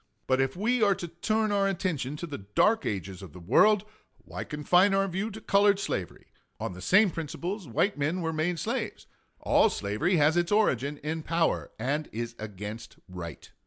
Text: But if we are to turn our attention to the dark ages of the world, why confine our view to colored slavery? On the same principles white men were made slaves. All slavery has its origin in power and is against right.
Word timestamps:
But 0.25 0.41
if 0.41 0.55
we 0.55 0.81
are 0.81 0.95
to 0.95 1.07
turn 1.07 1.51
our 1.51 1.67
attention 1.67 2.15
to 2.17 2.25
the 2.25 2.39
dark 2.39 2.87
ages 2.87 3.21
of 3.21 3.33
the 3.33 3.39
world, 3.39 3.85
why 4.17 4.43
confine 4.43 4.95
our 4.95 5.07
view 5.07 5.29
to 5.29 5.39
colored 5.39 5.77
slavery? 5.79 6.31
On 6.59 6.73
the 6.73 6.81
same 6.81 7.11
principles 7.11 7.67
white 7.67 7.99
men 7.99 8.21
were 8.21 8.33
made 8.33 8.57
slaves. 8.57 9.05
All 9.41 9.69
slavery 9.69 10.15
has 10.15 10.37
its 10.37 10.51
origin 10.51 10.97
in 11.03 11.21
power 11.21 11.69
and 11.77 12.09
is 12.11 12.33
against 12.39 12.97
right. 13.07 13.51